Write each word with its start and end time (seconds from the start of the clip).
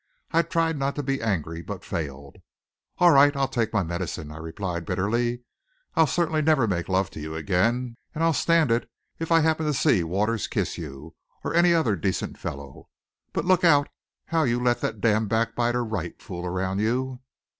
I 0.31 0.41
tried 0.41 0.79
not 0.79 0.95
to 0.95 1.03
be 1.03 1.21
angry, 1.21 1.61
but 1.61 1.85
failed. 1.85 2.37
"All 2.97 3.11
right. 3.11 3.35
I'll 3.35 3.47
take 3.47 3.71
my 3.71 3.83
medicine," 3.83 4.31
I 4.31 4.37
replied 4.37 4.83
bitterly. 4.83 5.43
"I'll 5.93 6.07
certainly 6.07 6.41
never 6.41 6.65
make 6.67 6.89
love 6.89 7.11
to 7.11 7.19
you 7.19 7.35
again. 7.35 7.97
And 8.15 8.23
I'll 8.23 8.33
stand 8.33 8.71
it 8.71 8.89
if 9.19 9.31
I 9.31 9.41
happen 9.41 9.67
to 9.67 9.75
see 9.75 10.03
Waters 10.03 10.47
kiss 10.47 10.75
you, 10.75 11.13
or 11.43 11.53
any 11.53 11.71
other 11.75 11.95
decent 11.95 12.39
fellow. 12.39 12.89
But 13.31 13.45
look 13.45 13.63
out 13.63 13.89
how 14.25 14.41
you 14.41 14.59
let 14.59 14.81
that 14.81 15.01
damned 15.01 15.29
backbiter 15.29 15.85
Wright 15.85 16.19
fool 16.19 16.47
around 16.47 16.79
you!" 16.79 17.19